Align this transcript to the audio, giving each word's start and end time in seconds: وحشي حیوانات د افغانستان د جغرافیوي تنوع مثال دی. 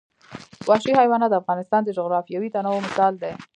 وحشي 0.69 0.91
حیوانات 0.99 1.29
د 1.31 1.35
افغانستان 1.41 1.81
د 1.83 1.89
جغرافیوي 1.97 2.49
تنوع 2.55 2.79
مثال 2.85 3.13
دی. 3.21 3.31